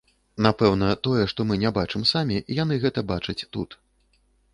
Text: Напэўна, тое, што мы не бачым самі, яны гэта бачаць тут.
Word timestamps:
Напэўна, 0.43 0.87
тое, 1.07 1.25
што 1.33 1.45
мы 1.49 1.57
не 1.63 1.71
бачым 1.75 2.05
самі, 2.13 2.37
яны 2.63 2.79
гэта 2.87 3.05
бачаць 3.13 3.37
тут. 3.53 3.77